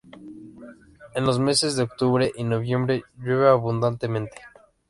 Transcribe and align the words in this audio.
En 1.13 1.25
los 1.25 1.37
meses 1.39 1.75
de 1.75 1.83
octubre 1.83 2.31
y 2.35 2.43
noviembre 2.43 3.03
llueve 3.19 3.49
abundantemente. 3.49 4.41